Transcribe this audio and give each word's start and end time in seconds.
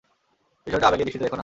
বিষয়টা 0.67 0.87
আবেগী 0.87 1.03
দৃষ্টিতে 1.03 1.25
দেখো 1.25 1.35
না। 1.35 1.39